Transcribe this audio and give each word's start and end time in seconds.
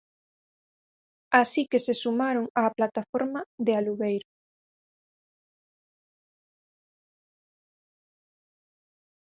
Así 1.41 1.61
que 1.71 1.79
se 1.85 1.93
sumaron 2.03 2.45
á 2.59 2.61
plataforma 2.77 3.41
de 3.65 3.71
alugueiro. 3.79 4.29